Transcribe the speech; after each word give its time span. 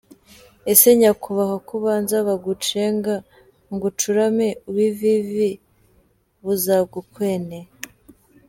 Ese 0.71 0.87
Nyakubahwa 0.99 1.57
ko 1.67 1.71
ubanza 1.79 2.15
bagucenga 2.27 3.13
ngo 3.73 3.85
ucurame 3.91 4.47
ubuvivi 4.69 5.49
buzagukwene? 6.43 7.59